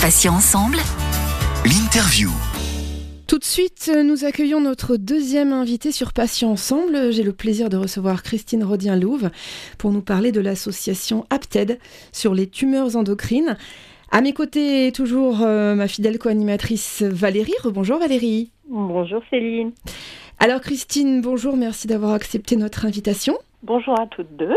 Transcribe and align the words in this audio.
Patients 0.00 0.36
ensemble. 0.36 0.78
L'interview. 1.66 2.30
Tout 3.28 3.38
de 3.38 3.44
suite, 3.44 3.92
nous 3.94 4.24
accueillons 4.24 4.62
notre 4.62 4.96
deuxième 4.96 5.52
invité 5.52 5.92
sur 5.92 6.14
Patients 6.14 6.52
Ensemble. 6.52 7.12
J'ai 7.12 7.22
le 7.22 7.34
plaisir 7.34 7.68
de 7.68 7.76
recevoir 7.76 8.22
Christine 8.22 8.64
Rodien-Louve 8.64 9.28
pour 9.76 9.90
nous 9.92 10.00
parler 10.00 10.32
de 10.32 10.40
l'association 10.40 11.26
APTED 11.28 11.78
sur 12.12 12.32
les 12.32 12.46
tumeurs 12.46 12.96
endocrines. 12.96 13.58
À 14.10 14.22
mes 14.22 14.32
côtés, 14.32 14.90
toujours 14.92 15.42
euh, 15.42 15.74
ma 15.74 15.86
fidèle 15.86 16.18
co-animatrice 16.18 17.02
Valérie. 17.02 17.52
Rebonjour 17.62 17.98
Valérie. 17.98 18.52
Bonjour 18.70 19.20
Céline. 19.28 19.72
Alors 20.38 20.62
Christine, 20.62 21.20
bonjour, 21.20 21.58
merci 21.58 21.86
d'avoir 21.86 22.14
accepté 22.14 22.56
notre 22.56 22.86
invitation. 22.86 23.36
Bonjour 23.62 24.00
à 24.00 24.06
toutes 24.06 24.34
deux. 24.34 24.56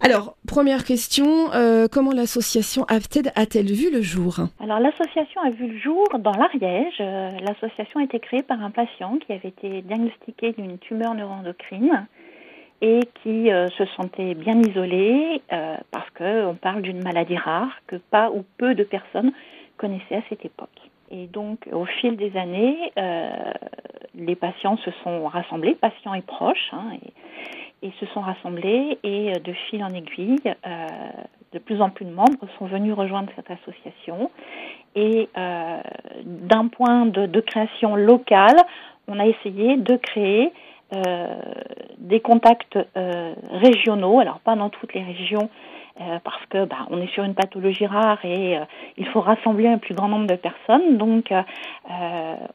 Alors, 0.00 0.36
première 0.46 0.84
question, 0.84 1.52
euh, 1.54 1.88
comment 1.90 2.12
l'association 2.12 2.84
AVTED 2.84 3.32
a-t-elle 3.34 3.72
vu 3.72 3.90
le 3.92 4.00
jour? 4.00 4.36
Alors, 4.60 4.78
l'association 4.78 5.40
a 5.42 5.50
vu 5.50 5.66
le 5.66 5.78
jour 5.78 6.06
dans 6.20 6.32
l'Ariège. 6.32 6.98
Euh, 7.00 7.30
l'association 7.40 7.98
a 7.98 8.04
été 8.04 8.20
créée 8.20 8.44
par 8.44 8.62
un 8.62 8.70
patient 8.70 9.18
qui 9.18 9.32
avait 9.32 9.48
été 9.48 9.82
diagnostiqué 9.82 10.52
d'une 10.52 10.78
tumeur 10.78 11.14
neuroendocrine 11.14 12.06
et 12.80 13.00
qui 13.22 13.50
euh, 13.50 13.66
se 13.70 13.84
sentait 13.96 14.34
bien 14.34 14.60
isolé 14.60 15.42
parce 15.90 16.08
qu'on 16.16 16.54
parle 16.54 16.82
d'une 16.82 17.02
maladie 17.02 17.36
rare 17.36 17.70
que 17.88 17.96
pas 17.96 18.30
ou 18.30 18.44
peu 18.56 18.76
de 18.76 18.84
personnes 18.84 19.32
connaissaient 19.78 20.16
à 20.16 20.22
cette 20.28 20.44
époque. 20.44 20.68
Et 21.10 21.26
donc, 21.26 21.68
au 21.72 21.86
fil 21.86 22.16
des 22.16 22.36
années, 22.36 22.92
les 24.14 24.36
patients 24.36 24.76
se 24.76 24.90
sont 25.02 25.26
rassemblés, 25.26 25.74
patients 25.74 26.14
et 26.14 26.20
proches, 26.22 26.70
hein, 26.72 26.90
et 27.82 27.92
se 28.00 28.06
sont 28.06 28.20
rassemblés 28.20 28.98
et 29.02 29.30
euh, 29.30 29.40
de 29.40 29.52
fil 29.52 29.82
en 29.84 29.90
aiguille, 29.90 30.40
euh, 30.66 30.86
de 31.52 31.58
plus 31.58 31.80
en 31.80 31.90
plus 31.90 32.04
de 32.04 32.10
membres 32.10 32.46
sont 32.58 32.66
venus 32.66 32.94
rejoindre 32.94 33.30
cette 33.36 33.50
association. 33.50 34.30
Et 34.94 35.28
euh, 35.36 35.80
d'un 36.24 36.68
point 36.68 37.06
de, 37.06 37.40
création 37.40 37.96
locale, 37.96 38.56
on 39.06 39.18
a 39.18 39.26
essayé 39.26 39.76
de 39.76 39.96
créer 39.96 40.52
euh, 40.94 41.26
des 41.98 42.20
contacts 42.20 42.78
euh, 42.96 43.34
régionaux, 43.50 44.20
alors 44.20 44.40
pas 44.40 44.56
dans 44.56 44.70
toutes 44.70 44.94
les 44.94 45.02
régions, 45.02 45.50
euh, 46.00 46.18
parce 46.22 46.44
que 46.46 46.64
bah, 46.64 46.86
on 46.90 47.00
est 47.00 47.08
sur 47.08 47.24
une 47.24 47.34
pathologie 47.34 47.86
rare 47.86 48.24
et 48.24 48.56
euh, 48.56 48.64
il 48.96 49.06
faut 49.08 49.20
rassembler 49.20 49.66
un 49.66 49.78
plus 49.78 49.94
grand 49.94 50.06
nombre 50.06 50.28
de 50.28 50.36
personnes. 50.36 50.96
Donc, 50.96 51.32
euh, 51.32 51.42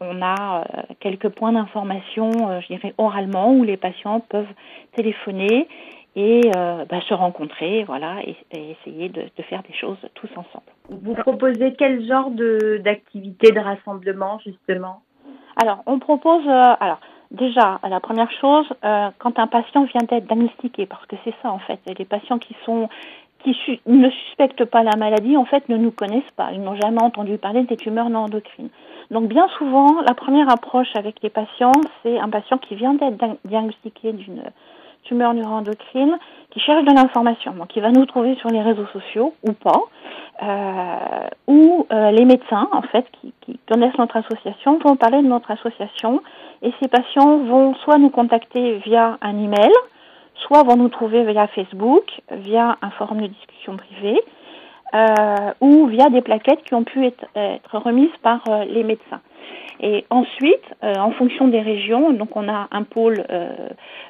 on 0.00 0.22
a 0.22 0.64
quelques 0.98 1.28
points 1.28 1.52
d'information, 1.52 2.30
je 2.60 2.66
dirais 2.66 2.94
oralement, 2.98 3.52
où 3.52 3.62
les 3.62 3.76
patients 3.76 4.20
peuvent 4.20 4.52
téléphoner 4.96 5.68
et 6.16 6.50
bah, 6.52 7.00
se 7.08 7.14
rencontrer, 7.14 7.84
voilà, 7.84 8.16
et, 8.24 8.36
et 8.52 8.70
essayer 8.72 9.08
de, 9.08 9.22
de, 9.36 9.42
faire 9.44 9.62
des 9.62 9.74
choses 9.74 9.98
tous 10.14 10.30
ensemble. 10.32 10.66
Vous 10.88 11.14
proposez 11.14 11.74
quel 11.78 12.04
genre 12.06 12.30
de 12.30 12.80
d'activité 12.82 13.52
de 13.52 13.60
rassemblement 13.60 14.40
justement? 14.44 15.02
Alors, 15.62 15.82
on 15.86 15.98
propose, 15.98 16.46
alors. 16.48 16.98
Déjà, 17.30 17.78
la 17.86 18.00
première 18.00 18.30
chose, 18.40 18.66
euh, 18.84 19.10
quand 19.18 19.38
un 19.38 19.46
patient 19.48 19.84
vient 19.84 20.00
d'être 20.08 20.26
diagnostiqué, 20.26 20.86
parce 20.86 21.04
que 21.04 21.16
c'est 21.24 21.34
ça 21.42 21.50
en 21.50 21.58
fait, 21.58 21.78
les 21.98 22.06
patients 22.06 22.38
qui 22.38 22.56
sont 22.64 22.88
qui 23.42 23.54
su 23.54 23.78
ne 23.86 24.10
suspectent 24.10 24.64
pas 24.64 24.82
la 24.82 24.96
maladie, 24.96 25.36
en 25.36 25.44
fait, 25.44 25.68
ne 25.68 25.76
nous 25.76 25.90
connaissent 25.90 26.34
pas. 26.36 26.50
Ils 26.52 26.60
n'ont 26.60 26.76
jamais 26.76 27.02
entendu 27.02 27.38
parler 27.38 27.62
des 27.64 27.76
tumeurs 27.76 28.10
non 28.10 28.20
endocrines. 28.20 28.70
Donc, 29.10 29.28
bien 29.28 29.48
souvent, 29.58 30.00
la 30.06 30.14
première 30.14 30.50
approche 30.50 30.94
avec 30.94 31.22
les 31.22 31.30
patients, 31.30 31.72
c'est 32.02 32.18
un 32.18 32.28
patient 32.28 32.58
qui 32.58 32.74
vient 32.74 32.94
d'être 32.94 33.38
diagnostiqué 33.44 34.12
d'une 34.12 34.42
tumeur 35.04 35.32
neuroendocrine, 35.34 36.18
qui 36.50 36.60
cherche 36.60 36.84
de 36.84 36.92
l'information, 36.92 37.52
donc 37.52 37.74
il 37.76 37.82
va 37.82 37.90
nous 37.90 38.04
trouver 38.06 38.34
sur 38.36 38.50
les 38.50 38.60
réseaux 38.60 38.86
sociaux 38.92 39.32
ou 39.46 39.52
pas, 39.52 39.80
euh, 40.42 41.28
ou 41.46 41.86
euh, 41.90 42.10
les 42.10 42.24
médecins, 42.24 42.68
en 42.72 42.82
fait, 42.82 43.06
qui, 43.12 43.32
qui 43.40 43.58
connaissent 43.70 43.96
notre 43.98 44.16
association, 44.16 44.78
vont 44.78 44.96
parler 44.96 45.22
de 45.22 45.28
notre 45.28 45.50
association, 45.50 46.20
et 46.62 46.72
ces 46.80 46.88
patients 46.88 47.38
vont 47.38 47.74
soit 47.76 47.98
nous 47.98 48.10
contacter 48.10 48.78
via 48.78 49.18
un 49.22 49.38
email, 49.38 49.72
soit 50.38 50.62
vont 50.62 50.76
nous 50.76 50.88
trouver 50.88 51.24
via 51.24 51.46
Facebook, 51.48 52.04
via 52.30 52.76
un 52.82 52.90
forum 52.90 53.20
de 53.20 53.26
discussion 53.26 53.76
privé, 53.76 54.20
euh, 54.94 55.52
ou 55.60 55.86
via 55.86 56.08
des 56.08 56.22
plaquettes 56.22 56.62
qui 56.64 56.74
ont 56.74 56.84
pu 56.84 57.04
être, 57.04 57.26
remises 57.72 58.16
par 58.22 58.40
euh, 58.48 58.64
les 58.64 58.82
médecins. 58.84 59.20
Et 59.80 60.06
ensuite, 60.08 60.64
euh, 60.82 60.94
en 60.94 61.10
fonction 61.12 61.48
des 61.48 61.60
régions, 61.60 62.12
donc 62.12 62.36
on 62.36 62.48
a 62.48 62.68
un 62.70 62.82
pôle 62.84 63.24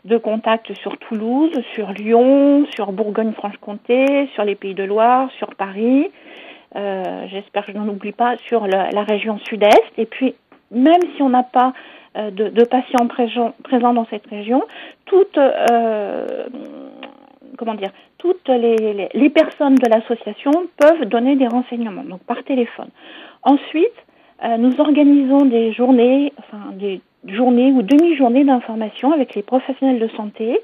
de 0.05 0.17
contact 0.17 0.73
sur 0.75 0.97
Toulouse, 0.99 1.53
sur 1.75 1.91
Lyon, 1.93 2.67
sur 2.75 2.93
Bourgogne-Franche-Comté, 2.93 4.29
sur 4.35 4.45
les 4.45 4.55
Pays 4.55 4.75
de 4.75 4.85
Loire, 4.85 5.31
sur 5.39 5.55
Paris. 5.57 6.11
J'espère 6.75 7.67
que 7.67 7.73
je 7.73 7.77
n'en 7.77 7.89
oublie 7.89 8.13
pas 8.13 8.37
sur 8.47 8.67
la 8.67 9.03
région 9.03 9.39
sud-est. 9.39 9.93
Et 9.99 10.07
puis, 10.07 10.35
même 10.71 11.01
si 11.17 11.23
on 11.23 11.29
n'a 11.29 11.43
pas 11.43 11.73
de, 12.19 12.49
de, 12.49 12.65
patients 12.65 13.07
présents, 13.07 13.55
dans 13.95 14.07
cette 14.11 14.27
région, 14.27 14.63
toutes 15.07 15.39
comment 17.59 17.75
dire, 17.75 17.91
toutes 18.17 18.49
les, 18.49 19.31
personnes 19.31 19.75
de 19.75 19.89
l'association 19.89 20.53
peuvent 20.79 21.05
donner 21.05 21.37
des 21.37 21.47
renseignements, 21.47 22.05
donc 22.05 22.21
par 22.21 22.43
téléphone. 22.45 22.89
Ensuite, 23.43 23.93
euh, 24.45 24.57
nous 24.57 24.81
organisons 24.81 25.45
des 25.45 25.73
journées, 25.73 26.33
enfin 26.39 26.73
des 26.73 27.01
journées 27.27 27.73
ou 27.73 27.83
demi-journées 27.83 28.45
d'information 28.45 29.13
avec 29.13 29.35
les 29.35 29.43
professionnels 29.43 29.99
de 29.99 30.09
santé 30.17 30.61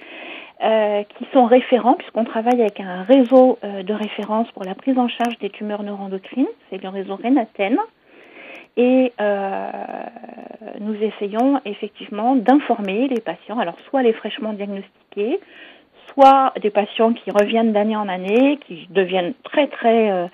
euh, 0.63 1.03
qui 1.19 1.27
sont 1.33 1.45
référents, 1.47 1.95
puisqu'on 1.95 2.25
travaille 2.25 2.61
avec 2.61 2.79
un 2.81 3.03
réseau 3.03 3.59
euh, 3.65 3.83
de 3.83 3.93
référence 3.93 4.51
pour 4.53 4.65
la 4.65 4.75
prise 4.75 4.97
en 4.97 5.09
charge 5.09 5.37
des 5.41 5.51
tumeurs 5.51 5.83
neuroendocrines, 5.83 6.47
c'est 6.71 6.83
le 6.83 6.89
réseau 6.89 7.17
Renaten. 7.17 7.77
Et 8.77 9.13
euh, 9.21 9.71
nous 10.81 10.95
essayons 10.97 11.61
effectivement 11.65 12.35
d'informer 12.35 13.09
les 13.09 13.21
patients, 13.21 13.59
alors 13.59 13.77
soit 13.89 14.03
les 14.03 14.13
fraîchement 14.13 14.53
diagnostiqués, 14.53 15.39
soit 16.13 16.53
des 16.61 16.71
patients 16.71 17.13
qui 17.13 17.31
reviennent 17.31 17.73
d'année 17.73 17.97
en 17.97 18.09
année, 18.09 18.59
qui 18.67 18.87
deviennent 18.91 19.35
très 19.43 19.67
très 19.69 20.11
euh, 20.11 20.27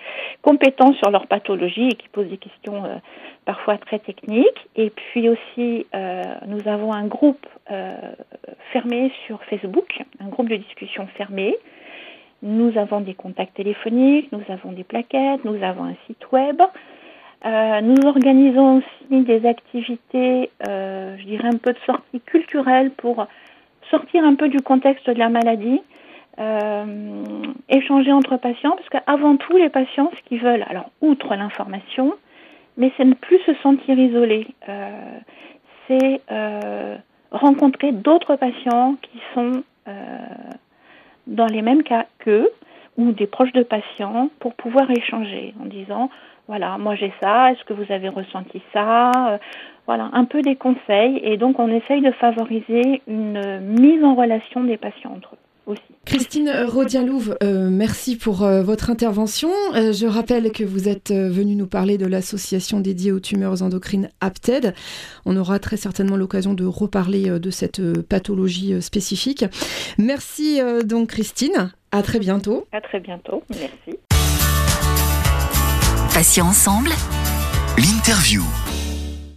compétents 0.43 0.93
sur 0.95 1.11
leur 1.11 1.27
pathologie 1.27 1.89
et 1.89 1.95
qui 1.95 2.09
posent 2.09 2.29
des 2.29 2.39
questions 2.39 2.85
euh, 2.85 2.97
parfois 3.45 3.79
très 3.79 3.99
techniques. 3.99 4.69
Et 4.77 4.91
puis 4.91 5.29
aussi, 5.29 5.87
euh, 5.95 6.23
nous 6.47 6.67
avons 6.69 6.93
un 6.93 7.07
groupe 7.07 7.47
fermé 8.73 9.13
sur 9.27 9.41
Facebook, 9.45 10.03
un 10.19 10.27
groupe 10.27 10.49
de 10.49 10.57
discussion 10.57 11.07
fermé. 11.17 11.57
Nous 12.43 12.77
avons 12.77 13.01
des 13.01 13.15
contacts 13.15 13.55
téléphoniques, 13.55 14.33
nous 14.33 14.43
avons 14.49 14.73
des 14.73 14.83
plaquettes, 14.83 15.45
nous 15.45 15.63
avons 15.63 15.85
un 15.85 15.95
site 16.09 16.33
web. 16.33 16.61
Euh, 17.47 17.81
nous 17.81 18.07
organisons 18.07 18.79
aussi 18.79 19.25
des 19.25 19.47
activités, 19.47 20.51
euh, 20.69 21.17
je 21.19 21.25
dirais 21.25 21.49
un 21.49 21.57
peu 21.57 21.73
de 21.73 21.79
sortie 21.87 22.21
culturelle 22.21 22.91
pour 22.91 23.27
sortir 23.91 24.25
un 24.25 24.35
peu 24.35 24.49
du 24.49 24.61
contexte 24.61 25.09
de 25.09 25.19
la 25.19 25.31
maladie, 25.31 25.81
euh, 26.39 27.25
échanger 27.69 28.13
entre 28.13 28.37
patients, 28.37 28.77
parce 28.77 28.89
qu'avant 28.91 29.37
tout, 29.37 29.57
les 29.57 29.71
patients, 29.71 30.11
ce 30.17 30.29
qu'ils 30.29 30.41
veulent, 30.41 30.65
alors 30.69 30.91
outre 31.01 31.35
l'information, 31.35 32.15
mais 32.77 32.93
c'est 32.97 33.05
ne 33.05 33.15
plus 33.15 33.39
se 33.47 33.55
sentir 33.63 33.99
isolé, 33.99 34.47
euh, 34.69 34.91
c'est 35.89 36.21
euh, 36.31 36.97
rencontrer 37.31 37.93
d'autres 37.93 38.37
patients 38.37 38.97
qui 39.03 39.19
sont 39.35 39.63
dans 41.27 41.47
les 41.47 41.63
mêmes 41.63 41.83
cas 41.83 42.07
qu'eux, 42.21 42.49
ou 43.01 43.13
des 43.13 43.27
proches 43.27 43.53
de 43.53 43.63
patients, 43.63 44.29
pour 44.41 44.55
pouvoir 44.55 44.91
échanger 44.91 45.55
en 45.61 45.67
disant, 45.67 46.11
voilà, 46.51 46.79
moi 46.79 46.97
j'ai 46.97 47.13
ça, 47.23 47.53
est-ce 47.53 47.65
que 47.65 47.73
vous 47.73 47.93
avez 47.93 48.09
ressenti 48.09 48.61
ça 48.73 49.13
euh, 49.15 49.39
Voilà, 49.87 50.11
un 50.13 50.25
peu 50.25 50.43
des 50.43 50.57
conseils 50.57 51.21
et 51.23 51.37
donc 51.37 51.61
on 51.61 51.69
essaye 51.69 52.03
de 52.03 52.11
favoriser 52.11 53.03
une 53.07 53.61
mise 53.61 54.03
en 54.03 54.17
relation 54.17 54.65
des 54.65 54.77
patients 54.77 55.13
entre 55.17 55.35
eux. 55.35 55.39
Aussi. 55.67 55.83
Christine 56.05 56.51
Rodien-Louve, 56.67 57.37
euh, 57.45 57.69
merci 57.71 58.17
pour 58.17 58.43
euh, 58.43 58.63
votre 58.65 58.91
intervention. 58.91 59.51
Je 59.75 60.07
rappelle 60.07 60.51
que 60.51 60.65
vous 60.65 60.89
êtes 60.89 61.13
venue 61.13 61.55
nous 61.55 61.69
parler 61.69 61.97
de 61.97 62.07
l'association 62.07 62.81
dédiée 62.81 63.13
aux 63.13 63.21
tumeurs 63.21 63.63
endocrines 63.63 64.09
APTED. 64.21 64.75
On 65.27 65.37
aura 65.37 65.61
très 65.61 65.77
certainement 65.77 66.17
l'occasion 66.17 66.55
de 66.55 66.65
reparler 66.65 67.39
de 67.39 67.51
cette 67.51 67.81
pathologie 68.09 68.83
spécifique. 68.83 69.45
Merci 69.99 70.59
donc 70.85 71.11
Christine. 71.11 71.71
À 71.93 72.03
très 72.03 72.21
bientôt. 72.21 72.69
À 72.73 72.81
très 72.81 73.01
bientôt. 73.01 73.43
Merci. 73.51 73.99
Patients 76.15 76.47
ensemble. 76.47 76.91
L'interview. 77.77 78.43